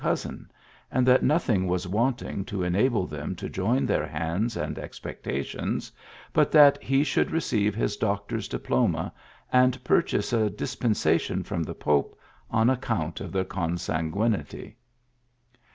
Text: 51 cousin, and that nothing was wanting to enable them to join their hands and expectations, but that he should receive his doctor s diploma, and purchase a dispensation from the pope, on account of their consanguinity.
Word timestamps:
51 0.03 0.11
cousin, 0.11 0.51
and 0.89 1.07
that 1.07 1.21
nothing 1.21 1.67
was 1.67 1.87
wanting 1.87 2.43
to 2.45 2.63
enable 2.63 3.05
them 3.05 3.35
to 3.35 3.47
join 3.47 3.85
their 3.85 4.07
hands 4.07 4.57
and 4.57 4.79
expectations, 4.79 5.91
but 6.33 6.49
that 6.51 6.81
he 6.81 7.03
should 7.03 7.29
receive 7.29 7.75
his 7.75 7.95
doctor 7.97 8.37
s 8.37 8.47
diploma, 8.47 9.13
and 9.53 9.83
purchase 9.83 10.33
a 10.33 10.49
dispensation 10.49 11.43
from 11.43 11.61
the 11.61 11.75
pope, 11.75 12.17
on 12.49 12.67
account 12.67 13.21
of 13.21 13.31
their 13.31 13.45
consanguinity. 13.45 14.75